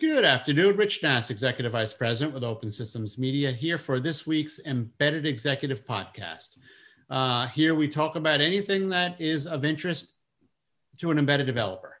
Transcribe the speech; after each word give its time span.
Good 0.00 0.24
afternoon. 0.24 0.76
Rich 0.76 1.02
Nass, 1.02 1.28
Executive 1.28 1.72
Vice 1.72 1.92
President 1.92 2.32
with 2.32 2.44
Open 2.44 2.70
Systems 2.70 3.18
Media, 3.18 3.50
here 3.50 3.76
for 3.78 3.98
this 3.98 4.28
week's 4.28 4.60
Embedded 4.64 5.26
Executive 5.26 5.84
Podcast. 5.84 6.58
Uh, 7.10 7.48
here 7.48 7.74
we 7.74 7.88
talk 7.88 8.14
about 8.14 8.40
anything 8.40 8.88
that 8.90 9.20
is 9.20 9.48
of 9.48 9.64
interest 9.64 10.12
to 10.98 11.10
an 11.10 11.18
embedded 11.18 11.46
developer. 11.46 11.98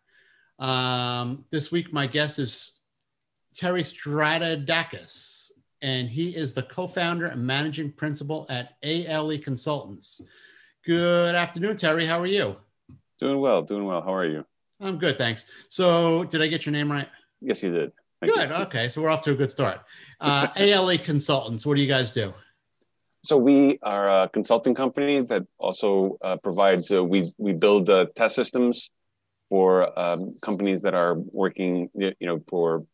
Um, 0.60 1.44
this 1.50 1.72
week, 1.72 1.92
my 1.92 2.06
guest 2.06 2.38
is 2.38 2.78
Terry 3.52 3.82
Stratoudakis, 3.82 5.50
and 5.82 6.08
he 6.08 6.36
is 6.36 6.54
the 6.54 6.62
co 6.62 6.86
founder 6.86 7.26
and 7.26 7.44
managing 7.44 7.90
principal 7.90 8.46
at 8.48 8.76
ALE 8.84 9.38
Consultants. 9.38 10.20
Good 10.84 11.34
afternoon, 11.34 11.76
Terry. 11.76 12.06
How 12.06 12.20
are 12.20 12.26
you? 12.26 12.58
Doing 13.18 13.40
well, 13.40 13.62
doing 13.62 13.86
well. 13.86 14.02
How 14.02 14.14
are 14.14 14.24
you? 14.24 14.46
I'm 14.80 14.98
good, 14.98 15.18
thanks. 15.18 15.46
So, 15.68 16.22
did 16.22 16.40
I 16.40 16.46
get 16.46 16.64
your 16.64 16.72
name 16.72 16.92
right? 16.92 17.08
Yes, 17.40 17.62
you 17.62 17.72
did. 17.72 17.92
Thank 18.20 18.34
good. 18.34 18.48
You. 18.48 18.54
Okay, 18.56 18.88
so 18.88 19.00
we're 19.00 19.10
off 19.10 19.22
to 19.22 19.32
a 19.32 19.34
good 19.34 19.52
start. 19.52 19.80
Uh, 20.20 20.48
ALE 20.56 20.98
Consultants. 20.98 21.64
What 21.64 21.76
do 21.76 21.82
you 21.82 21.86
guys 21.86 22.10
do? 22.10 22.34
So 23.22 23.36
we 23.36 23.78
are 23.84 24.24
a 24.24 24.28
consulting 24.28 24.74
company 24.74 25.20
that 25.20 25.46
also 25.58 26.18
uh, 26.24 26.36
provides. 26.38 26.90
Uh, 26.90 27.04
we 27.04 27.32
we 27.38 27.52
build 27.52 27.88
uh, 27.88 28.06
test 28.16 28.34
systems 28.34 28.90
for 29.48 29.96
um, 29.96 30.34
companies 30.42 30.82
that 30.82 30.94
are 30.94 31.14
working, 31.14 31.88
you 31.94 32.14
know, 32.20 32.40
for 32.48 32.84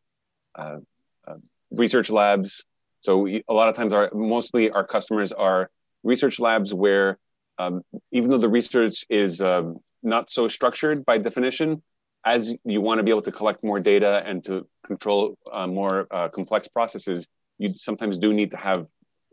uh, 0.55 0.81
uh, 1.27 1.37
research 1.71 2.11
labs. 2.11 2.65
So 3.01 3.19
we, 3.19 3.43
a 3.49 3.55
lot 3.55 3.69
of 3.69 3.75
times, 3.75 3.95
our 3.95 4.11
mostly 4.13 4.71
our 4.71 4.87
customers 4.87 5.33
are 5.33 5.71
research 6.03 6.39
labs 6.39 6.75
where, 6.75 7.19
um, 7.59 7.83
even 8.13 8.31
though 8.31 8.39
the 8.39 8.51
research 8.51 9.05
is 9.09 9.41
um, 9.41 9.79
not 10.03 10.29
so 10.29 10.47
structured 10.47 11.05
by 11.05 11.17
definition, 11.19 11.83
as 12.25 12.55
you 12.65 12.81
want 12.81 12.99
to 12.99 13.03
be 13.03 13.11
able 13.11 13.23
to 13.23 13.33
collect 13.33 13.63
more 13.63 13.81
data 13.81 14.23
and 14.25 14.43
to 14.45 14.67
control 14.87 15.37
uh, 15.53 15.67
more 15.67 16.07
uh, 16.11 16.29
complex 16.29 16.69
processes, 16.69 17.27
you 17.59 17.69
sometimes 17.69 18.19
do 18.19 18.33
need 18.33 18.51
to 18.53 18.57
have 18.57 18.87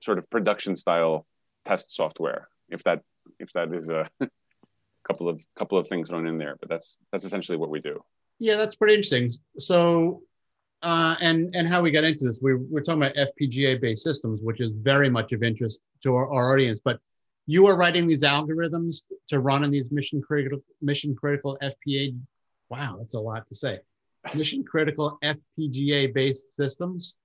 sort 0.04 0.18
of 0.18 0.30
production 0.30 0.76
style 0.76 1.26
test 1.66 1.96
software. 1.96 2.50
If 2.70 2.84
that 2.84 3.02
if 3.40 3.54
that 3.54 3.74
is 3.74 3.90
a 3.90 4.10
couple 5.08 5.30
of 5.30 5.44
couple 5.58 5.78
of 5.78 5.88
things 5.88 6.10
thrown 6.10 6.28
in 6.28 6.38
there, 6.38 6.58
but 6.60 6.70
that's 6.70 6.98
that's 7.12 7.24
essentially 7.24 7.58
what 7.58 7.70
we 7.70 7.80
do. 7.80 8.04
Yeah, 8.40 8.56
that's 8.56 8.76
pretty 8.76 8.96
interesting. 8.96 9.32
So, 9.58 10.24
uh, 10.82 11.16
and 11.22 11.56
and 11.56 11.68
how 11.68 11.82
we 11.82 11.92
got 11.92 12.04
into 12.04 12.26
this, 12.26 12.40
we 12.42 12.56
we're 12.56 12.82
talking 12.82 13.04
about 13.04 13.16
FPGA 13.16 13.80
based 13.80 14.04
systems, 14.04 14.42
which 14.42 14.60
is 14.60 14.72
very 14.72 15.10
much 15.10 15.32
of 15.32 15.44
interest 15.44 15.82
to 16.04 16.16
our, 16.16 16.32
our 16.32 16.54
audience. 16.54 16.80
But 16.84 17.00
you 17.48 17.68
are 17.68 17.76
writing 17.76 18.08
these 18.08 18.24
algorithms 18.24 19.02
to 19.30 19.40
run 19.40 19.64
in 19.64 19.72
these 19.72 19.92
mission 19.92 20.22
critical 20.22 20.60
mission 20.82 21.16
critical 21.16 21.58
FPA 21.62 22.18
Wow, 22.72 22.96
that's 23.00 23.16
a 23.16 23.20
lot 23.20 23.46
to 23.50 23.56
say. 23.56 23.80
Mission 24.34 24.64
critical 24.64 25.20
FPGA 25.22 26.14
based 26.14 26.56
systems. 26.56 27.18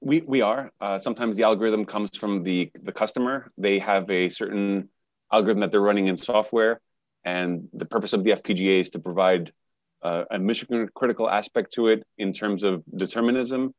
We, 0.00 0.22
we 0.22 0.40
are. 0.40 0.72
Uh, 0.80 0.96
sometimes 0.96 1.36
the 1.36 1.42
algorithm 1.42 1.84
comes 1.84 2.16
from 2.16 2.40
the, 2.40 2.70
the 2.82 2.90
customer. 2.90 3.52
They 3.58 3.78
have 3.80 4.10
a 4.10 4.30
certain 4.30 4.88
algorithm 5.30 5.60
that 5.60 5.72
they're 5.72 5.80
running 5.80 6.06
in 6.06 6.16
software. 6.16 6.80
And 7.22 7.68
the 7.74 7.84
purpose 7.84 8.14
of 8.14 8.24
the 8.24 8.30
FPGA 8.30 8.80
is 8.80 8.88
to 8.90 8.98
provide 8.98 9.52
uh, 10.02 10.24
a 10.30 10.38
mission 10.38 10.88
critical 10.94 11.28
aspect 11.28 11.74
to 11.74 11.88
it 11.88 12.02
in 12.16 12.32
terms 12.32 12.64
of 12.64 12.82
determinism. 12.96 13.74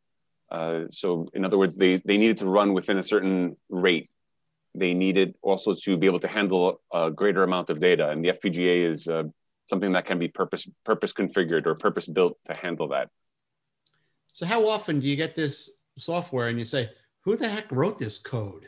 Uh, 0.52 0.82
so, 0.92 1.26
in 1.34 1.44
other 1.44 1.58
words, 1.58 1.76
they, 1.76 1.96
they 2.06 2.18
needed 2.18 2.38
to 2.38 2.46
run 2.46 2.74
within 2.74 3.00
a 3.00 3.04
certain 3.04 3.58
rate. 3.68 4.12
They 4.76 4.94
needed 4.94 5.34
also 5.42 5.74
to 5.74 5.98
be 5.98 6.06
able 6.06 6.20
to 6.20 6.28
handle 6.28 6.82
a 6.94 7.10
greater 7.10 7.42
amount 7.42 7.72
of 7.72 7.80
data. 7.80 8.10
And 8.10 8.24
the 8.24 8.30
FPGA 8.30 8.90
is 8.90 9.08
uh, 9.08 9.24
something 9.66 9.94
that 9.94 10.06
can 10.06 10.20
be 10.20 10.28
purpose 10.28 10.68
purpose 10.84 11.14
configured 11.14 11.66
or 11.66 11.76
purpose 11.76 12.08
built 12.08 12.38
to 12.46 12.60
handle 12.60 12.90
that. 12.90 13.10
So 14.34 14.46
how 14.46 14.68
often 14.68 15.00
do 15.00 15.08
you 15.08 15.16
get 15.16 15.36
this 15.36 15.70
software 15.98 16.48
and 16.48 16.58
you 16.58 16.66
say, 16.66 16.90
"Who 17.22 17.36
the 17.36 17.48
heck 17.48 17.72
wrote 17.72 17.98
this 18.00 18.18
code?" 18.18 18.68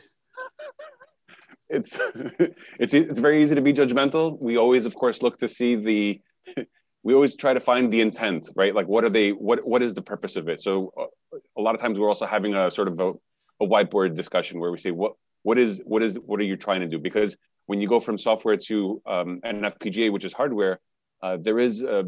it's 1.68 1.98
it's 2.78 2.94
it's 2.94 3.18
very 3.18 3.42
easy 3.42 3.54
to 3.54 3.62
be 3.62 3.72
judgmental. 3.72 4.40
We 4.40 4.56
always, 4.56 4.86
of 4.86 4.94
course, 4.94 5.22
look 5.22 5.38
to 5.38 5.48
see 5.48 5.76
the. 5.76 6.20
We 7.02 7.14
always 7.14 7.36
try 7.36 7.54
to 7.54 7.60
find 7.60 7.92
the 7.92 8.00
intent, 8.00 8.50
right? 8.56 8.74
Like, 8.74 8.88
what 8.88 9.04
are 9.04 9.08
they? 9.08 9.30
What 9.30 9.60
what 9.64 9.80
is 9.80 9.94
the 9.94 10.02
purpose 10.02 10.34
of 10.34 10.48
it? 10.48 10.60
So, 10.60 10.92
uh, 11.00 11.38
a 11.56 11.60
lot 11.60 11.76
of 11.76 11.80
times 11.80 12.00
we're 12.00 12.08
also 12.08 12.26
having 12.26 12.56
a 12.56 12.68
sort 12.68 12.88
of 12.88 12.98
a, 12.98 13.12
a 13.60 13.66
whiteboard 13.68 14.16
discussion 14.16 14.58
where 14.58 14.72
we 14.72 14.78
say, 14.78 14.90
what 14.90 15.12
what 15.44 15.56
is 15.56 15.80
what 15.84 16.02
is 16.02 16.18
what 16.18 16.40
are 16.40 16.44
you 16.44 16.56
trying 16.56 16.80
to 16.80 16.88
do? 16.88 16.98
Because 16.98 17.36
when 17.66 17.80
you 17.80 17.88
go 17.88 18.00
from 18.00 18.16
software 18.18 18.56
to 18.56 19.02
um, 19.06 19.40
an 19.42 19.62
FPGA, 19.62 20.10
which 20.10 20.24
is 20.24 20.32
hardware, 20.32 20.80
uh, 21.22 21.36
there 21.40 21.58
is 21.58 21.82
a, 21.82 22.04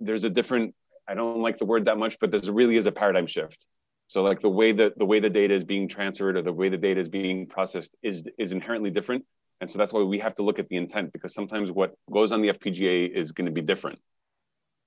there's 0.00 0.24
a 0.24 0.30
different. 0.30 0.74
I 1.08 1.14
don't 1.14 1.42
like 1.42 1.58
the 1.58 1.64
word 1.64 1.86
that 1.86 1.98
much, 1.98 2.16
but 2.20 2.30
there 2.30 2.40
really 2.52 2.76
is 2.76 2.86
a 2.86 2.92
paradigm 2.92 3.26
shift. 3.26 3.66
So 4.12 4.22
like 4.22 4.40
the 4.40 4.50
way 4.50 4.72
that 4.72 4.98
the 4.98 5.06
way 5.06 5.20
the 5.20 5.30
data 5.30 5.54
is 5.54 5.64
being 5.64 5.88
transferred 5.88 6.36
or 6.36 6.42
the 6.42 6.52
way 6.52 6.68
the 6.68 6.76
data 6.76 7.00
is 7.00 7.08
being 7.08 7.46
processed 7.46 7.96
is 8.02 8.24
is 8.38 8.52
inherently 8.52 8.90
different. 8.90 9.24
And 9.60 9.70
so 9.70 9.78
that's 9.78 9.92
why 9.92 10.02
we 10.02 10.18
have 10.18 10.34
to 10.34 10.42
look 10.42 10.58
at 10.58 10.68
the 10.68 10.76
intent 10.76 11.12
because 11.12 11.32
sometimes 11.32 11.70
what 11.70 11.94
goes 12.10 12.32
on 12.32 12.42
the 12.42 12.48
FPGA 12.48 13.10
is 13.10 13.32
going 13.32 13.46
to 13.46 13.52
be 13.52 13.62
different. 13.62 13.98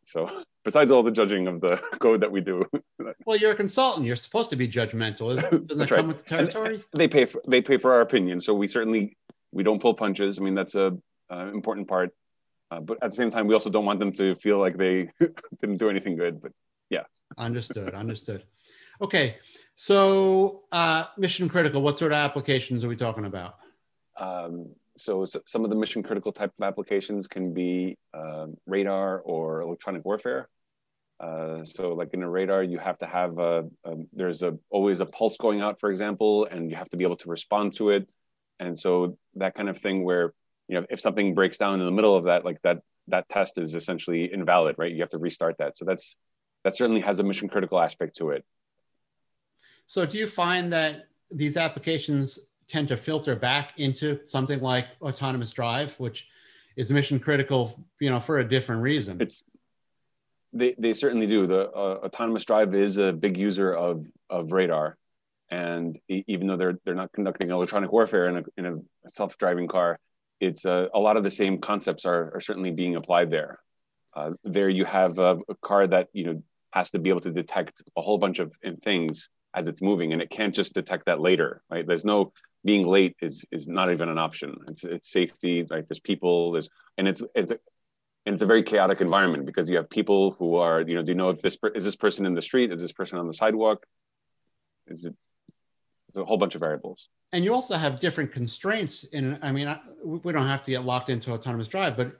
So 0.05 0.43
besides 0.63 0.91
all 0.91 1.01
the 1.01 1.11
judging 1.11 1.47
of 1.47 1.59
the 1.59 1.81
code 1.99 2.21
that 2.21 2.31
we 2.31 2.41
do. 2.41 2.65
well, 3.25 3.35
you're 3.37 3.51
a 3.51 3.55
consultant. 3.55 4.05
You're 4.05 4.15
supposed 4.15 4.51
to 4.51 4.55
be 4.55 4.67
judgmental. 4.67 5.35
Doesn't 5.35 5.67
that 5.69 5.89
come 5.89 5.97
right. 5.97 6.07
with 6.07 6.17
the 6.19 6.29
territory? 6.29 6.75
And 6.75 6.83
they 6.93 7.07
pay 7.07 7.25
for 7.25 7.41
they 7.47 7.61
pay 7.61 7.77
for 7.77 7.93
our 7.93 8.01
opinion. 8.01 8.41
So 8.41 8.53
we 8.53 8.67
certainly 8.67 9.17
we 9.55 9.63
don't 9.63 9.81
pull 9.81 9.93
punches. 9.93 10.37
I 10.37 10.41
mean, 10.43 10.53
that's 10.53 10.75
a 10.75 10.97
uh, 11.31 11.47
important 11.53 11.87
part. 11.87 12.11
Uh, 12.69 12.81
but 12.81 13.01
at 13.01 13.11
the 13.11 13.15
same 13.15 13.31
time, 13.31 13.47
we 13.47 13.53
also 13.53 13.69
don't 13.69 13.85
want 13.85 13.99
them 13.99 14.11
to 14.11 14.35
feel 14.35 14.59
like 14.59 14.77
they 14.77 15.09
didn't 15.61 15.77
do 15.77 15.89
anything 15.89 16.17
good. 16.17 16.41
But 16.41 16.51
yeah. 16.89 17.03
Understood. 17.37 17.93
Understood. 17.93 18.43
Okay. 19.01 19.37
So 19.73 20.63
uh, 20.71 21.05
mission 21.17 21.47
critical. 21.47 21.81
What 21.81 21.97
sort 21.97 22.11
of 22.11 22.17
applications 22.17 22.83
are 22.83 22.89
we 22.89 22.97
talking 22.97 23.25
about? 23.25 23.55
Um, 24.17 24.71
so, 24.97 25.25
so, 25.25 25.41
some 25.45 25.63
of 25.63 25.69
the 25.69 25.75
mission 25.75 26.03
critical 26.03 26.31
type 26.31 26.51
of 26.59 26.63
applications 26.65 27.27
can 27.27 27.53
be 27.53 27.97
uh, 28.13 28.47
radar 28.65 29.19
or 29.19 29.61
electronic 29.61 30.03
warfare. 30.05 30.49
Uh, 31.17 31.63
so 31.63 31.93
like 31.93 32.13
in 32.13 32.23
a 32.23 32.29
radar, 32.29 32.61
you 32.61 32.77
have 32.77 32.97
to 32.97 33.05
have 33.05 33.39
a, 33.39 33.65
a, 33.85 33.95
there's 34.11 34.43
a 34.43 34.57
always 34.69 34.99
a 34.99 35.05
pulse 35.05 35.37
going 35.37 35.61
out, 35.61 35.79
for 35.79 35.89
example, 35.89 36.45
and 36.51 36.69
you 36.69 36.75
have 36.75 36.89
to 36.89 36.97
be 36.97 37.05
able 37.05 37.15
to 37.15 37.29
respond 37.29 37.73
to 37.73 37.89
it 37.89 38.11
and 38.59 38.77
so 38.77 39.17
that 39.35 39.55
kind 39.55 39.69
of 39.69 39.77
thing 39.77 40.03
where 40.03 40.33
you 40.67 40.79
know 40.79 40.85
if 40.89 40.99
something 40.99 41.33
breaks 41.33 41.57
down 41.57 41.79
in 41.79 41.85
the 41.85 41.91
middle 41.91 42.15
of 42.15 42.25
that 42.25 42.45
like 42.45 42.61
that 42.63 42.79
that 43.07 43.29
test 43.29 43.57
is 43.57 43.75
essentially 43.75 44.31
invalid 44.31 44.75
right? 44.77 44.91
You 44.91 45.01
have 45.01 45.09
to 45.11 45.17
restart 45.17 45.57
that. 45.59 45.77
So 45.77 45.85
that's 45.85 46.15
that 46.63 46.75
certainly 46.75 47.01
has 47.01 47.19
a 47.19 47.23
mission 47.23 47.47
critical 47.47 47.79
aspect 47.79 48.17
to 48.17 48.31
it. 48.31 48.43
So 49.85 50.05
do 50.05 50.17
you 50.17 50.27
find 50.27 50.73
that 50.73 51.07
these 51.29 51.57
applications 51.57 52.39
tend 52.67 52.87
to 52.87 52.97
filter 52.97 53.35
back 53.35 53.79
into 53.79 54.25
something 54.25 54.59
like 54.59 54.87
autonomous 55.01 55.51
drive 55.51 55.93
which 55.99 56.27
is 56.75 56.91
mission 56.91 57.19
critical 57.19 57.85
you 57.99 58.09
know 58.09 58.19
for 58.19 58.39
a 58.39 58.47
different 58.47 58.81
reason? 58.81 59.17
It's 59.21 59.43
they, 60.53 60.73
they 60.77 60.93
certainly 60.93 61.27
do. 61.27 61.47
The 61.47 61.69
uh, 61.71 61.99
autonomous 62.05 62.45
drive 62.45 62.73
is 62.73 62.97
a 62.97 63.11
big 63.11 63.37
user 63.37 63.71
of 63.71 64.07
of 64.29 64.51
radar 64.51 64.97
and 65.49 65.99
even 66.07 66.47
though 66.47 66.57
they're 66.57 66.79
they're 66.83 66.95
not 66.95 67.11
conducting 67.13 67.51
electronic 67.51 67.91
warfare 67.91 68.25
in 68.25 68.37
a, 68.37 68.43
in 68.57 68.65
a 68.65 69.09
self-driving 69.09 69.67
car 69.67 69.99
it's 70.39 70.65
uh, 70.65 70.87
a 70.93 70.99
lot 70.99 71.17
of 71.17 71.23
the 71.23 71.29
same 71.29 71.59
concepts 71.59 72.05
are, 72.05 72.35
are 72.35 72.41
certainly 72.41 72.71
being 72.71 72.95
applied 72.95 73.31
there. 73.31 73.59
Uh, 74.15 74.31
there 74.43 74.69
you 74.69 74.85
have 74.85 75.19
a, 75.19 75.37
a, 75.49 75.55
car 75.55 75.87
that 75.87 76.07
you 76.13 76.25
know 76.25 76.43
has 76.71 76.91
to 76.91 76.99
be 76.99 77.09
able 77.09 77.21
to 77.21 77.31
detect 77.31 77.81
a 77.97 78.01
whole 78.01 78.17
bunch 78.17 78.39
of 78.39 78.53
things 78.83 79.29
as 79.53 79.67
it's 79.67 79.81
moving 79.81 80.13
and 80.13 80.21
it 80.21 80.29
can't 80.29 80.55
just 80.55 80.73
detect 80.73 81.05
that 81.05 81.19
later 81.19 81.61
right? 81.69 81.85
There's 81.85 82.05
no 82.05 82.31
being 82.63 82.85
late 82.85 83.15
is 83.21 83.45
is 83.51 83.67
not 83.67 83.91
even 83.91 84.09
an 84.09 84.17
option. 84.17 84.55
It's 84.69 84.83
it's 84.83 85.11
safety 85.11 85.65
like 85.69 85.87
there's 85.87 85.99
people 85.99 86.53
there's 86.53 86.69
and 86.97 87.07
it's 87.07 87.21
it's 87.33 87.51
a, 87.51 87.59
and 88.25 88.33
it's 88.33 88.41
a 88.41 88.47
very 88.47 88.63
chaotic 88.63 89.01
environment 89.01 89.45
because 89.45 89.69
you 89.69 89.77
have 89.77 89.89
people 89.89 90.31
who 90.39 90.55
are 90.55 90.81
you 90.81 90.95
know 90.95 91.03
do 91.03 91.11
you 91.11 91.17
know 91.17 91.29
if 91.29 91.41
this 91.41 91.57
is 91.75 91.83
this 91.83 91.95
person 91.95 92.25
in 92.25 92.35
the 92.35 92.41
street? 92.41 92.71
Is 92.71 92.81
this 92.81 92.93
person 92.93 93.17
on 93.17 93.27
the 93.27 93.33
sidewalk? 93.33 93.85
Is 94.87 95.05
it 95.05 95.15
a 96.17 96.25
whole 96.25 96.37
bunch 96.37 96.55
of 96.55 96.61
variables. 96.61 97.09
And 97.33 97.43
you 97.43 97.53
also 97.53 97.75
have 97.75 97.99
different 97.99 98.31
constraints. 98.31 99.03
In 99.05 99.37
I 99.41 99.51
mean, 99.51 99.73
we 100.03 100.31
don't 100.31 100.47
have 100.47 100.63
to 100.63 100.71
get 100.71 100.85
locked 100.85 101.09
into 101.09 101.31
autonomous 101.31 101.67
drive, 101.67 101.97
but 101.97 102.15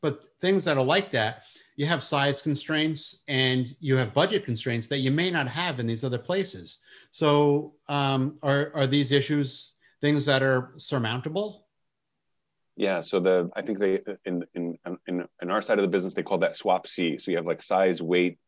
but 0.00 0.20
things 0.40 0.64
that 0.64 0.76
are 0.76 0.84
like 0.84 1.10
that, 1.10 1.44
you 1.76 1.86
have 1.86 2.02
size 2.02 2.42
constraints 2.42 3.22
and 3.28 3.74
you 3.80 3.96
have 3.96 4.12
budget 4.12 4.44
constraints 4.44 4.88
that 4.88 4.98
you 4.98 5.10
may 5.10 5.30
not 5.30 5.48
have 5.48 5.80
in 5.80 5.86
these 5.86 6.04
other 6.04 6.18
places. 6.18 6.78
So, 7.10 7.74
um, 7.88 8.38
are 8.42 8.72
are 8.74 8.86
these 8.86 9.12
issues 9.12 9.74
things 10.00 10.26
that 10.26 10.42
are 10.42 10.72
surmountable? 10.76 11.66
Yeah. 12.76 13.00
So 13.00 13.20
the 13.20 13.50
I 13.54 13.62
think 13.62 13.78
they 13.78 14.00
in 14.24 14.44
in 14.54 14.78
in 15.06 15.26
in 15.40 15.50
our 15.50 15.62
side 15.62 15.78
of 15.78 15.82
the 15.82 15.88
business 15.88 16.14
they 16.14 16.22
call 16.22 16.38
that 16.38 16.52
SWaP-C. 16.52 17.18
So 17.18 17.30
you 17.30 17.36
have 17.36 17.46
like 17.46 17.62
size, 17.62 18.02
weight, 18.02 18.38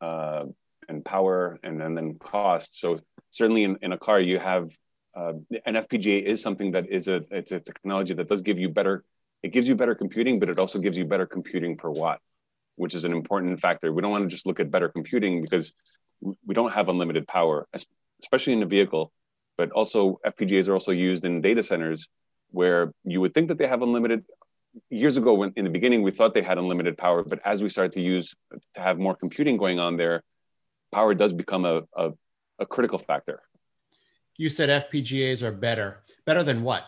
uh, 0.00 0.46
and 0.88 1.04
power, 1.04 1.58
and, 1.62 1.82
and 1.82 1.96
then 1.96 2.18
cost. 2.18 2.78
So 2.80 2.98
certainly 3.30 3.64
in, 3.64 3.76
in 3.82 3.92
a 3.92 3.98
car 3.98 4.20
you 4.20 4.38
have 4.38 4.70
uh, 5.16 5.32
an 5.64 5.74
FPGA 5.74 6.22
is 6.22 6.42
something 6.42 6.72
that 6.72 6.90
is 6.90 7.08
a 7.08 7.22
it's 7.30 7.52
a 7.52 7.60
technology 7.60 8.14
that 8.14 8.28
does 8.28 8.42
give 8.42 8.58
you 8.58 8.68
better 8.68 9.04
it 9.42 9.52
gives 9.52 9.68
you 9.68 9.74
better 9.76 9.94
computing, 9.94 10.38
but 10.40 10.48
it 10.48 10.58
also 10.58 10.78
gives 10.78 10.96
you 10.96 11.04
better 11.04 11.26
computing 11.26 11.76
per 11.76 11.90
watt. 11.90 12.20
which 12.76 12.94
is 12.94 13.04
an 13.04 13.12
important 13.12 13.60
factor. 13.60 13.92
We 13.92 14.02
don't 14.02 14.10
want 14.10 14.24
to 14.24 14.28
just 14.28 14.46
look 14.46 14.60
at 14.60 14.70
better 14.70 14.88
computing 14.88 15.42
because 15.42 15.72
we 16.20 16.54
don't 16.54 16.72
have 16.72 16.88
unlimited 16.88 17.26
power, 17.26 17.66
especially 18.22 18.52
in 18.52 18.62
a 18.62 18.66
vehicle. 18.66 19.12
But 19.58 19.70
also, 19.70 20.20
FPGAs 20.26 20.68
are 20.68 20.74
also 20.74 20.92
used 20.92 21.24
in 21.24 21.40
data 21.40 21.62
centers 21.62 22.08
where 22.50 22.92
you 23.04 23.20
would 23.22 23.32
think 23.32 23.48
that 23.48 23.58
they 23.58 23.66
have 23.66 23.82
unlimited. 23.82 24.24
Years 24.90 25.16
ago, 25.16 25.32
when 25.32 25.52
in 25.56 25.64
the 25.64 25.70
beginning 25.70 26.02
we 26.02 26.10
thought 26.10 26.34
they 26.34 26.42
had 26.42 26.58
unlimited 26.58 26.98
power, 26.98 27.24
but 27.24 27.40
as 27.44 27.62
we 27.62 27.70
started 27.70 27.92
to 27.92 28.02
use 28.02 28.34
to 28.74 28.80
have 28.80 28.98
more 28.98 29.16
computing 29.16 29.56
going 29.56 29.78
on 29.78 29.96
there, 29.96 30.22
power 30.92 31.14
does 31.14 31.32
become 31.32 31.64
a, 31.64 31.82
a, 31.96 32.12
a 32.58 32.66
critical 32.66 32.98
factor. 32.98 33.42
You 34.38 34.50
said 34.50 34.68
FPGAs 34.90 35.42
are 35.42 35.52
better. 35.52 36.02
Better 36.24 36.42
than 36.42 36.62
what? 36.62 36.84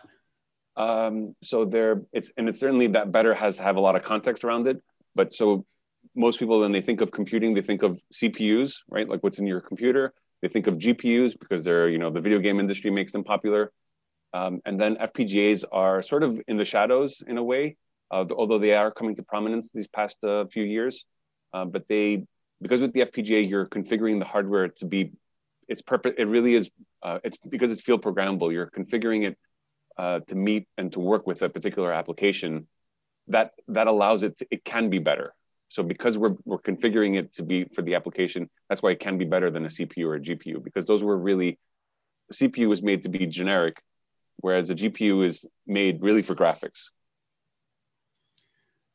Um, 0.77 1.35
so 1.43 1.65
they're 1.65 2.03
it's 2.13 2.31
and 2.37 2.49
it's 2.49 2.61
certainly 2.61 2.87
that 2.89 3.11
better 3.11 3.35
has 3.35 3.57
to 3.57 3.63
have 3.65 3.77
a 3.77 3.81
lot 3.81 3.97
of 3.97 4.03
context 4.03 4.45
around 4.45 4.67
it. 4.67 4.81
But 5.15 5.33
so 5.33 5.65
most 6.15 6.39
people 6.39 6.61
when 6.61 6.73
they 6.73 6.81
think 6.81 7.01
of 7.01 7.11
computing, 7.11 7.55
they 7.55 7.63
think 7.63 7.83
of 7.83 8.01
CPUs, 8.15 8.83
right? 8.89 9.09
Like 9.09 9.23
what's 9.23 9.39
in 9.39 9.47
your 9.47 9.61
computer. 9.61 10.13
They 10.41 10.49
think 10.49 10.69
of 10.69 10.79
GPUs 10.79 11.39
because 11.39 11.65
they're 11.65 11.89
you 11.89 11.99
know 11.99 12.11
the 12.11 12.21
video 12.21 12.39
game 12.39 12.61
industry 12.61 12.91
makes 12.91 13.13
them 13.13 13.25
popular. 13.25 13.73
Um, 14.35 14.61
and 14.67 14.79
then 14.79 14.97
FPGAs 14.97 15.65
are 15.73 16.03
sort 16.03 16.23
of 16.23 16.41
in 16.47 16.59
the 16.59 16.65
shadows 16.65 17.23
in 17.27 17.39
a 17.39 17.43
way, 17.43 17.77
uh, 18.11 18.27
although 18.37 18.59
they 18.59 18.75
are 18.75 18.91
coming 18.91 19.17
to 19.17 19.23
prominence 19.23 19.73
these 19.73 19.89
past 19.89 20.23
uh, 20.23 20.45
few 20.47 20.65
years. 20.65 21.07
Uh, 21.53 21.65
but 21.65 21.89
they 21.89 22.25
because 22.61 22.81
with 22.81 22.93
the 22.93 23.01
FPGA 23.01 23.49
you're 23.49 23.67
configuring 23.67 24.19
the 24.19 24.25
hardware 24.25 24.69
to 24.69 24.85
be 24.85 25.13
its 25.69 25.83
purpose. 25.83 26.15
It 26.17 26.25
really 26.25 26.55
is. 26.55 26.71
Uh, 27.03 27.19
it's 27.23 27.37
because 27.37 27.71
it's 27.71 27.83
field 27.83 28.03
programmable. 28.03 28.53
You're 28.53 28.71
configuring 28.71 29.29
it 29.29 29.39
uh, 29.97 30.21
to 30.21 30.35
meet 30.35 30.67
and 30.77 30.91
to 30.93 31.01
work 31.01 31.27
with 31.27 31.43
a 31.43 31.49
particular 31.49 31.93
application. 31.93 32.67
That 33.29 33.53
that 33.69 33.87
allows 33.87 34.23
it. 34.23 34.39
To, 34.39 34.47
it 34.51 34.65
can 34.65 34.89
be 34.89 34.99
better. 34.99 35.33
So 35.69 35.83
because 35.83 36.17
we're 36.17 36.35
we're 36.45 36.59
configuring 36.59 37.19
it 37.19 37.35
to 37.35 37.43
be 37.43 37.65
for 37.65 37.83
the 37.83 37.95
application, 37.95 38.49
that's 38.69 38.83
why 38.83 38.91
it 38.91 39.01
can 39.01 39.19
be 39.19 39.27
better 39.27 39.51
than 39.51 39.67
a 39.67 39.69
CPU 39.69 40.07
or 40.07 40.15
a 40.15 40.21
GPU 40.21 40.65
because 40.65 40.87
those 40.87 41.03
were 41.03 41.17
really 41.17 41.59
CPU 42.33 42.69
was 42.71 42.83
made 42.83 43.03
to 43.03 43.11
be 43.11 43.27
generic, 43.27 43.83
whereas 44.39 44.69
the 44.69 44.75
GPU 44.75 45.25
is 45.25 45.47
made 45.67 46.03
really 46.03 46.23
for 46.23 46.35
graphics. 46.35 46.91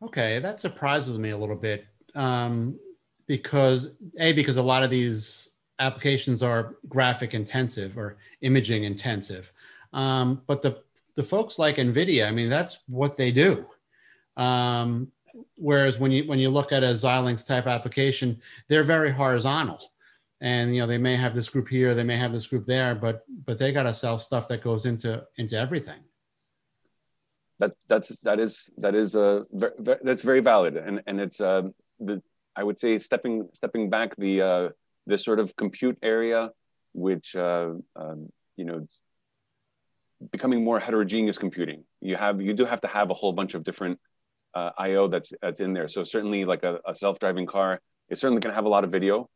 Okay, 0.03 0.39
that 0.39 0.59
surprises 0.59 1.17
me 1.17 1.29
a 1.29 1.37
little 1.37 1.55
bit 1.55 1.85
um, 2.15 2.77
because 3.27 3.91
a 4.19 4.33
because 4.33 4.57
a 4.57 4.63
lot 4.63 4.83
of 4.83 4.89
these 4.89 5.53
applications 5.79 6.43
are 6.43 6.75
graphic 6.87 7.33
intensive 7.33 7.97
or 7.97 8.17
imaging 8.41 8.83
intensive. 8.83 9.53
Um, 9.91 10.41
but 10.47 10.61
the, 10.61 10.81
the 11.15 11.23
folks 11.23 11.59
like 11.59 11.77
NVIDIA, 11.77 12.27
I 12.27 12.31
mean, 12.31 12.49
that's 12.49 12.79
what 12.87 13.17
they 13.17 13.31
do. 13.31 13.65
Um, 14.37 15.11
whereas 15.57 15.99
when 15.99 16.11
you, 16.11 16.27
when 16.27 16.39
you 16.39 16.49
look 16.49 16.71
at 16.71 16.83
a 16.83 16.87
Xilinx 16.87 17.45
type 17.45 17.67
application, 17.67 18.39
they're 18.67 18.83
very 18.83 19.11
horizontal. 19.11 19.91
And 20.41 20.75
you 20.75 20.81
know 20.81 20.87
they 20.87 20.97
may 20.97 21.15
have 21.15 21.33
this 21.33 21.47
group 21.47 21.69
here, 21.69 21.93
they 21.93 22.03
may 22.03 22.17
have 22.17 22.33
this 22.33 22.47
group 22.47 22.65
there, 22.65 22.95
but 22.95 23.23
but 23.45 23.57
they 23.57 23.71
got 23.71 23.83
to 23.83 23.93
sell 23.93 24.17
stuff 24.17 24.49
that 24.49 24.61
goes 24.61 24.85
into 24.85 25.23
into 25.37 25.57
everything. 25.57 26.01
That 27.59 27.71
that's 27.87 28.09
that 28.23 28.41
is 28.41 28.69
that 28.77 28.93
is 28.93 29.15
uh, 29.15 29.43
that's 30.03 30.21
very 30.21 30.41
valid, 30.41 30.75
and 30.75 31.01
and 31.07 31.21
it's 31.21 31.39
uh, 31.39 31.69
the 31.97 32.21
I 32.55 32.63
would 32.63 32.79
say 32.79 32.99
stepping 32.99 33.49
stepping 33.53 33.89
back 33.89 34.15
the 34.15 34.41
uh, 34.41 34.69
this 35.05 35.23
sort 35.23 35.39
of 35.39 35.55
compute 35.55 35.97
area, 36.01 36.51
which 36.93 37.35
uh, 37.35 37.73
um, 37.95 38.29
you 38.55 38.65
know, 38.65 38.85
becoming 40.31 40.63
more 40.63 40.79
heterogeneous 40.79 41.37
computing. 41.37 41.83
You 42.01 42.15
have 42.15 42.41
you 42.41 42.53
do 42.53 42.65
have 42.65 42.81
to 42.81 42.87
have 42.87 43.09
a 43.09 43.13
whole 43.13 43.33
bunch 43.33 43.53
of 43.53 43.63
different 43.63 43.99
uh, 44.53 44.71
I/O 44.77 45.07
that's 45.07 45.33
that's 45.41 45.59
in 45.59 45.73
there. 45.73 45.87
So 45.87 46.03
certainly, 46.03 46.45
like 46.45 46.63
a, 46.63 46.79
a 46.85 46.93
self-driving 46.93 47.47
car 47.47 47.81
is 48.09 48.19
certainly 48.19 48.41
going 48.41 48.51
to 48.51 48.55
have 48.55 48.65
a 48.65 48.69
lot 48.69 48.83
of 48.83 48.91
video, 48.91 49.29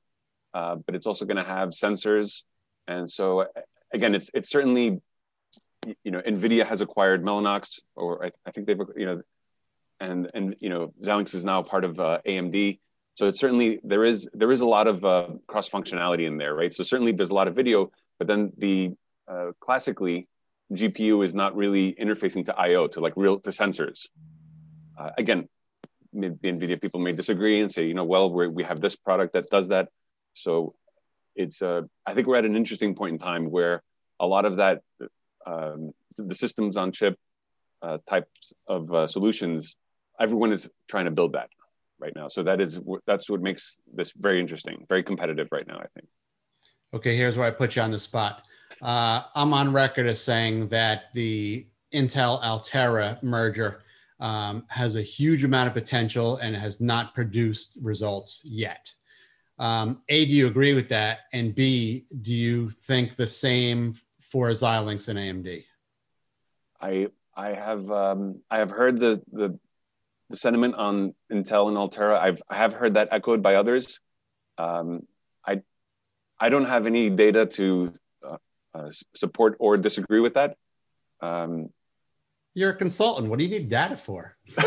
uh, 0.54 0.76
but 0.76 0.96
it's 0.96 1.08
also 1.08 1.26
going 1.26 1.38
to 1.38 1.44
have 1.44 1.70
sensors. 1.70 2.44
And 2.88 3.10
so 3.10 3.48
again, 3.94 4.16
it's 4.16 4.30
it's 4.34 4.50
certainly 4.50 5.02
you 6.04 6.12
know 6.12 6.22
Nvidia 6.22 6.66
has 6.66 6.82
acquired 6.82 7.24
Mellanox, 7.24 7.80
or 7.96 8.26
I, 8.26 8.32
I 8.46 8.52
think 8.52 8.68
they've 8.68 8.80
you 8.96 9.06
know, 9.06 9.22
and 10.00 10.30
and 10.34 10.56
you 10.60 10.70
know 10.70 10.94
Xilinx 11.02 11.36
is 11.36 11.46
now 11.46 11.64
part 11.64 11.84
of 11.84 12.00
uh, 12.00 12.20
AMD. 12.28 12.80
So 13.18 13.28
it's 13.28 13.40
certainly 13.40 13.80
there 13.84 14.06
is 14.06 14.30
there 14.32 14.52
is 14.52 14.62
a 14.62 14.68
lot 14.68 14.86
of 14.86 15.04
uh, 15.04 15.30
cross 15.48 15.68
functionality 15.68 16.28
in 16.28 16.38
there, 16.38 16.54
right? 16.54 16.72
So 16.72 16.84
certainly 16.84 17.14
there's 17.14 17.32
a 17.32 17.34
lot 17.34 17.48
of 17.48 17.56
video, 17.56 17.90
but 18.20 18.28
then 18.28 18.54
the 18.60 18.92
uh, 19.28 19.54
classically 19.60 20.28
GPU 20.72 21.26
is 21.26 21.34
not 21.34 21.56
really 21.56 21.94
interfacing 21.94 22.46
to 22.46 22.56
I/O 22.56 22.86
to 22.90 23.00
like 23.00 23.14
real 23.16 23.40
to 23.40 23.50
sensors. 23.50 24.06
Uh, 25.00 25.10
again, 25.18 25.50
the 26.14 26.30
NVIDIA 26.30 26.80
people 26.80 27.00
may 27.00 27.12
disagree 27.12 27.60
and 27.60 27.72
say, 27.72 27.88
you 27.88 27.96
know, 27.96 28.04
well, 28.04 28.32
we 28.32 28.50
we 28.50 28.64
have 28.64 28.82
this 28.82 28.96
product 28.96 29.34
that 29.34 29.50
does 29.50 29.70
that. 29.70 29.90
So 30.36 30.76
it's 31.36 31.64
uh, 31.64 31.82
I 32.06 32.14
think 32.14 32.28
we're 32.28 32.38
at 32.38 32.46
an 32.46 32.56
interesting 32.56 32.94
point 32.94 33.14
in 33.14 33.18
time 33.18 33.50
where 33.50 33.82
a 34.20 34.28
lot 34.28 34.46
of 34.46 34.58
that 34.58 34.84
um, 35.48 35.92
the 36.20 36.36
systems 36.36 36.78
on 36.78 36.92
chip 36.92 37.18
uh, 37.82 37.98
types 38.08 38.54
of 38.68 38.94
uh, 38.94 39.08
solutions, 39.08 39.76
everyone 40.20 40.52
is 40.52 40.70
trying 40.88 41.06
to 41.06 41.12
build 41.20 41.34
that 41.34 41.50
right 42.00 42.14
now. 42.16 42.28
So 42.28 42.44
that 42.44 42.62
is 42.62 42.80
that's 43.06 43.30
what 43.30 43.42
makes 43.42 43.80
this 43.94 44.12
very 44.12 44.40
interesting, 44.40 44.86
very 44.90 45.04
competitive 45.04 45.48
right 45.52 45.68
now. 45.68 45.78
I 45.78 45.88
think. 45.94 46.08
Okay, 46.94 47.16
here's 47.16 47.38
where 47.38 47.48
I 47.48 47.52
put 47.52 47.76
you 47.76 47.82
on 47.82 47.92
the 47.92 48.00
spot. 48.00 48.44
Uh, 48.82 49.24
I'm 49.36 49.54
on 49.54 49.74
record 49.74 50.08
as 50.08 50.22
saying 50.22 50.70
that 50.70 51.06
the 51.14 51.68
Intel 51.94 52.42
Altera 52.44 53.20
merger 53.22 53.82
um, 54.20 54.64
has 54.70 54.96
a 54.96 55.02
huge 55.02 55.44
amount 55.44 55.68
of 55.68 55.74
potential 55.74 56.38
and 56.38 56.56
has 56.56 56.80
not 56.80 57.14
produced 57.14 57.78
results 57.82 58.42
yet. 58.46 58.92
Um, 59.60 60.02
a, 60.10 60.26
do 60.26 60.32
you 60.32 60.48
agree 60.48 60.74
with 60.74 60.90
that? 60.90 61.22
And 61.34 61.54
B, 61.56 62.06
do 62.22 62.34
you 62.34 62.70
think 62.70 63.16
the 63.16 63.28
same 63.28 63.96
for 64.22 64.50
Xilinx 64.50 65.10
and 65.10 65.18
AMD? 65.20 65.64
I 66.80 67.08
I 67.36 67.50
have 67.54 67.90
um, 67.92 68.42
I 68.52 68.60
have 68.60 68.70
heard 68.70 69.00
the 69.00 69.22
the 69.32 69.60
the 70.30 70.36
sentiment 70.36 70.76
on 70.76 71.14
Intel 71.32 71.70
and 71.70 71.78
Altera. 71.78 72.20
I've 72.20 72.42
I 72.50 72.58
have 72.58 72.74
heard 72.74 72.96
that 72.96 73.10
echoed 73.12 73.42
by 73.42 73.56
others. 73.56 74.00
Um, 74.58 75.08
I 75.46 75.62
I 76.40 76.50
don't 76.50 76.66
have 76.66 76.86
any 76.86 77.10
data 77.10 77.46
to 77.46 77.94
uh, 78.24 78.38
uh, 78.74 78.92
support 79.16 79.56
or 79.60 79.78
disagree 79.78 80.20
with 80.20 80.34
that. 80.36 80.58
Um, 81.22 81.70
You're 82.54 82.72
a 82.72 82.76
consultant. 82.76 83.30
What 83.30 83.40
do 83.40 83.46
you 83.46 83.52
need 83.52 83.70
data 83.70 83.98
for? 83.98 84.36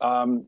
um, 0.00 0.46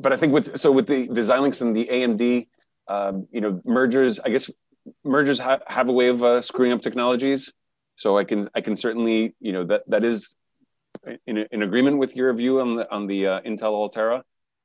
but 0.00 0.12
I 0.12 0.16
think 0.16 0.32
with 0.32 0.58
so 0.58 0.72
with 0.72 0.86
the 0.86 1.06
the 1.06 1.20
Xilinx 1.20 1.62
and 1.62 1.76
the 1.76 1.86
AMD, 1.86 2.48
um, 2.88 3.28
you 3.30 3.40
know, 3.40 3.60
mergers. 3.64 4.18
I 4.20 4.30
guess 4.30 4.50
mergers 5.04 5.38
ha- 5.38 5.60
have 5.66 5.88
a 5.88 5.92
way 5.92 6.08
of 6.08 6.22
uh, 6.22 6.42
screwing 6.42 6.72
up 6.72 6.82
technologies. 6.82 7.52
So 7.96 8.18
I 8.18 8.24
can 8.24 8.48
I 8.54 8.60
can 8.60 8.76
certainly 8.76 9.34
you 9.40 9.52
know 9.52 9.64
that 9.64 9.82
that 9.88 10.04
is 10.04 10.34
in, 11.26 11.38
in 11.50 11.62
agreement 11.62 11.98
with 11.98 12.16
your 12.16 12.32
view 12.34 12.60
on 12.60 12.76
the 12.76 12.90
on 12.92 13.06
the 13.06 13.26
uh, 13.26 13.40
Intel 13.42 13.72
Altera. 13.72 14.22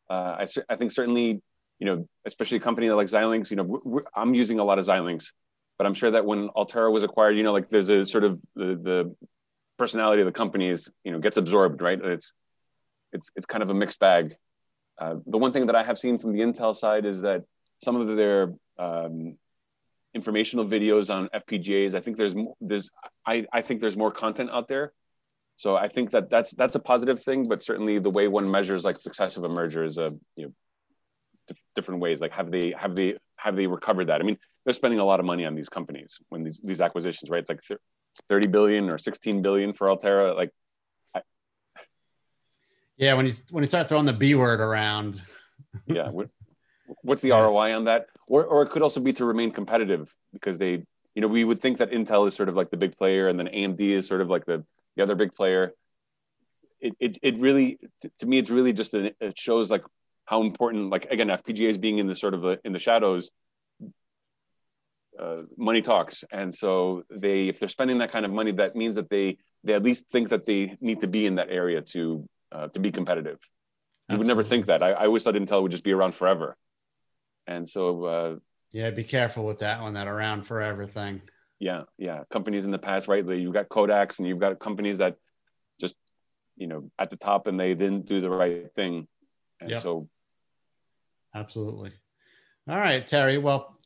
Uh, 0.10 0.14
I, 0.40 0.46
I 0.70 0.76
think 0.76 0.92
certainly, 0.92 1.42
you 1.80 1.86
know, 1.86 2.08
especially 2.26 2.58
a 2.58 2.60
company 2.60 2.90
like 2.90 3.08
Xilinx, 3.08 3.50
you 3.50 3.58
know, 3.58 4.02
I'm 4.16 4.34
using 4.34 4.60
a 4.60 4.64
lot 4.64 4.78
of 4.78 4.86
Xilinx, 4.86 5.32
but 5.78 5.88
I'm 5.88 5.94
sure 5.94 6.12
that 6.12 6.26
when 6.26 6.50
Altera 6.50 6.92
was 6.92 7.04
acquired, 7.04 7.38
you 7.38 7.44
know, 7.44 7.54
like 7.54 7.70
there's 7.70 7.90
a 7.90 8.06
sort 8.06 8.24
of 8.26 8.40
the, 8.56 8.66
the 8.76 9.16
personality 9.78 10.22
of 10.22 10.26
the 10.26 10.34
company 10.34 10.70
is, 10.70 10.92
you 11.04 11.12
know, 11.12 11.20
gets 11.20 11.38
absorbed, 11.38 11.82
right? 11.82 12.00
It's 12.04 12.34
it's 13.14 13.30
it's 13.36 13.46
kind 13.46 13.64
of 13.64 13.70
a 13.70 13.74
mixed 13.74 14.00
bag. 14.00 14.36
Uh, 15.00 15.16
the 15.26 15.38
one 15.38 15.52
thing 15.52 15.68
that 15.68 15.76
I 15.76 15.84
have 15.84 15.98
seen 15.98 16.18
from 16.18 16.34
the 16.34 16.40
Intel 16.40 16.76
side 16.76 17.06
is 17.06 17.22
that 17.22 17.44
some 17.82 17.96
of 17.96 18.16
their 18.16 18.54
um, 18.78 19.38
informational 20.14 20.66
videos 20.66 21.10
on 21.14 21.30
FPGAs, 21.30 21.96
I 21.96 22.02
think 22.02 22.18
there's 22.18 22.36
there's 22.60 22.92
I, 23.26 23.46
I 23.52 23.62
think 23.62 23.82
there's 23.82 23.98
more 23.98 24.12
content 24.12 24.50
out 24.52 24.68
there 24.68 24.94
so 25.62 25.76
I 25.76 25.90
think 25.90 26.10
that 26.10 26.32
that's 26.32 26.54
that's 26.54 26.74
a 26.74 26.80
positive 26.80 27.22
thing, 27.22 27.48
but 27.48 27.62
certainly 27.62 28.00
the 28.00 28.10
way 28.10 28.28
one 28.28 28.50
measures 28.50 28.84
like 28.84 28.98
success 28.98 29.38
of 29.38 29.44
a 29.44 29.50
merger 29.50 29.84
is 29.84 30.00
a 30.00 30.10
you 30.36 30.46
know 30.46 30.54
dif- 31.48 31.64
different 31.76 32.02
ways. 32.02 32.20
Like 32.20 32.32
have 32.32 32.50
they 32.50 32.74
have 32.76 32.96
they 32.96 33.18
have 33.36 33.56
they 33.56 33.68
recovered 33.68 34.06
that? 34.06 34.22
I 34.22 34.24
mean, 34.24 34.40
they're 34.66 34.74
spending 34.74 35.00
a 35.00 35.06
lot 35.06 35.20
of 35.20 35.26
money 35.28 35.46
on 35.46 35.54
these 35.54 35.70
companies 35.70 36.18
when 36.30 36.44
these 36.44 36.60
these 36.62 36.82
acquisitions, 36.82 37.30
right? 37.30 37.42
It's 37.42 37.52
like 37.52 37.62
thirty 38.28 38.48
billion 38.48 38.90
or 38.90 38.98
sixteen 38.98 39.44
billion 39.44 39.74
for 39.74 39.88
Altera. 39.88 40.34
Like, 40.34 40.50
I, 41.14 41.22
yeah, 42.98 43.14
when 43.14 43.28
you 43.28 43.34
when 43.52 43.64
you 43.64 43.68
start 43.68 43.88
throwing 43.88 44.08
the 44.08 44.14
B 44.14 44.34
word 44.34 44.62
around, 44.62 45.22
yeah. 45.86 46.10
What, 46.10 46.30
what's 47.04 47.22
the. 47.22 47.34
ROI 47.34 47.76
on 47.76 47.84
that? 47.84 48.08
Or 48.28 48.46
or 48.46 48.64
it 48.64 48.72
could 48.72 48.82
also 48.82 49.00
be 49.00 49.14
to 49.14 49.26
remain 49.26 49.52
competitive 49.52 50.12
because 50.34 50.58
they, 50.58 50.88
you 51.14 51.22
know, 51.22 51.28
we 51.28 51.44
would 51.44 51.60
think 51.60 51.78
that 51.78 51.92
Intel 51.92 52.28
is 52.28 52.34
sort 52.34 52.50
of 52.50 52.56
like 52.56 52.72
the 52.72 52.78
big 52.78 52.98
player, 52.98 53.28
and 53.28 53.38
then 53.38 53.46
AMD 53.46 53.80
is 53.80 54.08
sort 54.08 54.22
of 54.22 54.28
like 54.28 54.46
the 54.46 54.66
the 54.96 55.04
other 55.04 55.16
big 55.16 55.34
player. 55.36 55.74
It, 56.80 56.96
it, 57.00 57.18
it 57.22 57.40
really, 57.40 57.80
to 58.20 58.26
me, 58.26 58.38
it's 58.38 58.50
really 58.50 58.74
just, 58.74 58.94
an, 58.94 59.12
it 59.20 59.38
shows 59.38 59.70
like 59.70 59.84
how 60.26 60.42
important, 60.42 60.90
like 60.90 61.06
again, 61.06 61.28
FPGAs 61.28 61.80
being 61.80 62.00
in 62.00 62.08
the 62.08 62.16
sort 62.16 62.34
of 62.34 62.44
a, 62.46 62.58
in 62.64 62.74
the 62.74 62.80
shadows, 62.80 63.32
uh, 65.20 65.44
money 65.58 65.82
talks. 65.82 66.24
And 66.32 66.54
so 66.54 67.04
they, 67.10 67.50
if 67.50 67.60
they're 67.60 67.70
spending 67.70 68.00
that 68.00 68.12
kind 68.12 68.26
of 68.26 68.32
money, 68.32 68.52
that 68.54 68.76
means 68.76 68.96
that 68.96 69.10
they, 69.10 69.38
they 69.64 69.74
at 69.74 69.84
least 69.84 70.10
think 70.10 70.30
that 70.30 70.46
they 70.46 70.78
need 70.82 71.02
to 71.02 71.08
be 71.08 71.26
in 71.26 71.36
that 71.36 71.50
area 71.52 71.82
to, 71.82 72.28
uh, 72.52 72.68
to 72.70 72.80
be 72.80 72.92
competitive. 72.92 73.38
You 74.10 74.18
would 74.18 74.28
never 74.28 74.44
think 74.44 74.66
that. 74.66 74.84
I, 74.84 74.90
I 74.92 75.06
always 75.06 75.24
thought 75.24 75.36
Intel 75.36 75.62
would 75.62 75.72
just 75.72 75.86
be 75.86 75.94
around 75.94 76.16
forever. 76.16 76.58
And 77.48 77.68
so, 77.68 78.04
uh, 78.04 78.36
yeah, 78.72 78.90
be 78.90 79.04
careful 79.04 79.46
with 79.46 79.60
that 79.60 79.82
one, 79.82 79.94
that 79.94 80.08
around 80.08 80.44
forever 80.44 80.86
thing. 80.86 81.22
Yeah, 81.62 81.84
yeah. 82.00 82.24
Companies 82.32 82.66
in 82.66 82.72
the 82.72 82.80
past, 82.80 83.08
right? 83.08 83.24
You've 83.24 83.54
got 83.54 83.70
Kodaks 83.70 84.18
and 84.18 84.28
you've 84.28 84.40
got 84.40 84.58
companies 84.60 84.98
that 84.98 85.18
just, 85.80 85.96
you 86.58 86.66
know, 86.66 86.90
at 86.98 87.12
the 87.12 87.18
top 87.18 87.46
and 87.46 87.60
they 87.60 87.76
didn't 87.76 88.08
do 88.08 88.20
the 88.20 88.32
right 88.32 88.74
thing. 88.76 89.08
And 89.62 89.70
yep. 89.70 89.82
so, 89.82 90.10
absolutely. 91.36 91.92
All 92.68 92.78
right, 92.78 93.08
Terry. 93.08 93.38
Well, 93.38 93.78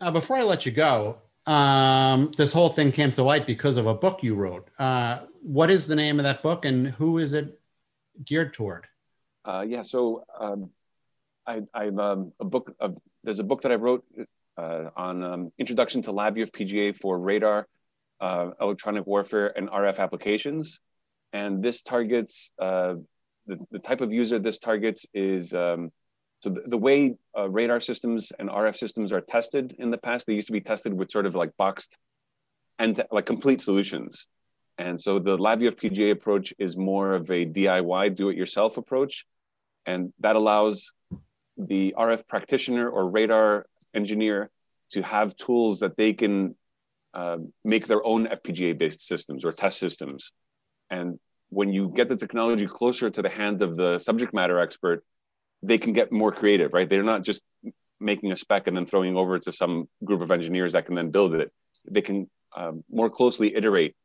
uh, 0.00 0.10
before 0.10 0.38
I 0.38 0.42
let 0.42 0.64
you 0.64 0.72
go, 0.72 1.18
um, 1.46 2.32
this 2.38 2.54
whole 2.54 2.70
thing 2.70 2.92
came 2.92 3.12
to 3.12 3.22
light 3.22 3.46
because 3.46 3.76
of 3.76 3.84
a 3.84 3.94
book 3.94 4.22
you 4.22 4.34
wrote. 4.34 4.70
Uh, 4.78 5.20
what 5.42 5.70
is 5.70 5.86
the 5.86 5.96
name 5.96 6.18
of 6.18 6.24
that 6.24 6.42
book 6.42 6.64
and 6.64 6.88
who 6.88 7.18
is 7.18 7.34
it 7.34 7.60
geared 8.24 8.54
toward? 8.54 8.86
Uh, 9.44 9.66
yeah, 9.68 9.82
so 9.82 10.24
um, 10.40 10.70
I, 11.46 11.60
I'm 11.74 11.98
um, 11.98 12.32
a 12.40 12.46
book 12.46 12.74
of 12.80 12.96
there's 13.22 13.38
a 13.38 13.44
book 13.44 13.60
that 13.62 13.72
I 13.72 13.74
wrote 13.74 14.06
uh, 14.58 14.90
on 14.96 15.22
um, 15.22 15.52
introduction 15.58 16.02
to 16.02 16.12
LabVIEW 16.12 16.50
FPGA 16.50 16.96
for 16.96 17.18
radar, 17.18 17.68
uh, 18.20 18.50
electronic 18.60 19.06
warfare, 19.06 19.56
and 19.56 19.68
RF 19.68 19.98
applications. 19.98 20.80
And 21.32 21.62
this 21.62 21.82
targets 21.82 22.50
uh, 22.58 22.94
the, 23.46 23.58
the 23.70 23.78
type 23.78 24.00
of 24.00 24.12
user 24.12 24.38
this 24.38 24.58
targets 24.58 25.06
is 25.14 25.54
um, 25.54 25.90
so 26.40 26.50
the, 26.50 26.62
the 26.66 26.78
way 26.78 27.16
uh, 27.36 27.48
radar 27.48 27.80
systems 27.80 28.32
and 28.38 28.48
RF 28.48 28.76
systems 28.76 29.12
are 29.12 29.20
tested 29.20 29.74
in 29.78 29.90
the 29.90 29.98
past, 29.98 30.26
they 30.26 30.34
used 30.34 30.46
to 30.46 30.52
be 30.52 30.60
tested 30.60 30.92
with 30.92 31.10
sort 31.10 31.26
of 31.26 31.34
like 31.34 31.56
boxed 31.56 31.96
and 32.78 33.02
like 33.10 33.26
complete 33.26 33.60
solutions. 33.60 34.26
And 34.76 35.00
so 35.00 35.18
the 35.18 35.36
LabVIEW 35.36 35.72
FPGA 35.72 36.12
approach 36.12 36.54
is 36.58 36.76
more 36.76 37.14
of 37.14 37.28
a 37.30 37.44
DIY, 37.44 38.14
do-it-yourself 38.14 38.76
approach, 38.76 39.26
and 39.86 40.12
that 40.20 40.36
allows 40.36 40.92
the 41.56 41.92
RF 41.98 42.28
practitioner 42.28 42.88
or 42.88 43.10
radar 43.10 43.66
engineer 43.94 44.50
to 44.90 45.02
have 45.02 45.36
tools 45.36 45.80
that 45.80 45.96
they 45.96 46.12
can 46.12 46.54
uh, 47.14 47.38
make 47.64 47.86
their 47.86 48.04
own 48.06 48.26
FPGA 48.26 48.76
based 48.76 49.06
systems 49.06 49.44
or 49.44 49.52
test 49.52 49.78
systems. 49.78 50.30
And 50.90 51.18
when 51.50 51.72
you 51.72 51.92
get 51.94 52.08
the 52.08 52.16
technology 52.16 52.66
closer 52.66 53.10
to 53.10 53.22
the 53.22 53.28
hands 53.28 53.62
of 53.62 53.76
the 53.76 53.98
subject 53.98 54.34
matter 54.34 54.58
expert, 54.58 55.04
they 55.62 55.78
can 55.78 55.92
get 55.92 56.12
more 56.12 56.32
creative, 56.32 56.72
right? 56.72 56.88
They're 56.88 57.02
not 57.02 57.22
just 57.24 57.42
making 58.00 58.30
a 58.32 58.36
spec 58.36 58.66
and 58.66 58.76
then 58.76 58.86
throwing 58.86 59.16
over 59.16 59.38
to 59.38 59.52
some 59.52 59.88
group 60.04 60.20
of 60.20 60.30
engineers 60.30 60.72
that 60.74 60.86
can 60.86 60.94
then 60.94 61.10
build 61.10 61.34
it. 61.34 61.50
They 61.90 62.02
can 62.02 62.30
um, 62.56 62.84
more 62.90 63.10
closely 63.10 63.54
iterate, 63.54 63.96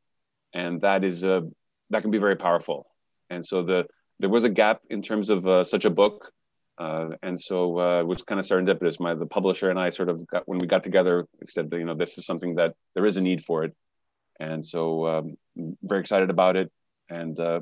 and 0.54 0.82
that 0.82 1.04
is 1.04 1.24
uh, 1.24 1.42
that 1.90 2.02
can 2.02 2.12
be 2.12 2.18
very 2.18 2.36
powerful. 2.36 2.88
And 3.30 3.46
so 3.46 3.64
the 3.64 3.86
there 4.20 4.30
was 4.30 4.44
a 4.44 4.50
gap 4.50 4.82
in 4.90 5.02
terms 5.02 5.30
of 5.30 5.48
uh, 5.48 5.64
such 5.64 5.86
a 5.86 5.90
book 5.90 6.32
uh, 6.78 7.10
and 7.22 7.40
so 7.40 7.80
uh, 7.80 8.00
it 8.00 8.08
was 8.08 8.24
kind 8.24 8.40
of 8.40 8.46
serendipitous. 8.46 9.00
My 9.00 9.14
the 9.14 9.26
publisher 9.26 9.70
and 9.70 9.80
I 9.80 9.90
sort 9.90 10.10
of 10.10 10.26
got 10.28 10.48
when 10.48 10.58
we 10.58 10.68
got 10.68 10.84
together, 10.84 11.28
we 11.40 11.48
said 11.48 11.70
that, 11.70 11.78
you 11.78 11.86
know 11.86 11.96
this 11.96 12.18
is 12.18 12.26
something 12.26 12.56
that 12.56 12.74
there 12.96 13.06
is 13.06 13.18
a 13.18 13.22
need 13.22 13.44
for 13.44 13.64
it, 13.64 13.76
and 14.40 14.66
so 14.66 15.08
um, 15.08 15.38
very 15.84 16.02
excited 16.02 16.30
about 16.30 16.56
it, 16.56 16.72
and 17.10 17.40
uh, 17.40 17.60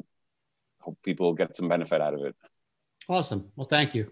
hope 0.79 0.97
people 1.03 1.33
get 1.33 1.57
some 1.57 1.67
benefit 1.67 2.01
out 2.01 2.13
of 2.13 2.21
it. 2.21 2.35
Awesome. 3.09 3.51
Well, 3.55 3.67
thank 3.67 3.93
you. 3.93 4.11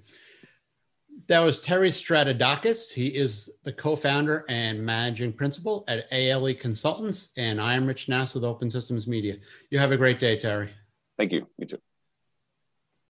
That 1.27 1.39
was 1.39 1.61
Terry 1.61 1.89
Stratoudakis. 1.89 2.91
He 2.91 3.07
is 3.07 3.59
the 3.63 3.73
co-founder 3.73 4.45
and 4.49 4.83
managing 4.83 5.33
principal 5.33 5.83
at 5.87 6.07
ALE 6.11 6.53
Consultants, 6.55 7.29
and 7.37 7.61
I 7.61 7.75
am 7.75 7.85
Rich 7.85 8.09
Nass 8.09 8.33
with 8.33 8.43
Open 8.43 8.71
Systems 8.71 9.07
Media. 9.07 9.35
You 9.69 9.79
have 9.79 9.91
a 9.91 9.97
great 9.97 10.19
day, 10.19 10.37
Terry. 10.37 10.71
Thank 11.17 11.31
you. 11.31 11.47
You 11.57 11.67
too. 11.67 11.79